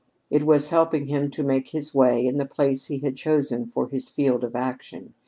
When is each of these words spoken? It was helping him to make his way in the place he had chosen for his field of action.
It 0.31 0.47
was 0.47 0.69
helping 0.71 1.05
him 1.05 1.29
to 1.29 1.43
make 1.43 1.67
his 1.67 1.93
way 1.93 2.25
in 2.25 2.37
the 2.37 2.47
place 2.47 2.87
he 2.87 2.97
had 2.97 3.15
chosen 3.15 3.67
for 3.67 3.87
his 3.87 4.09
field 4.09 4.43
of 4.43 4.55
action. 4.55 5.13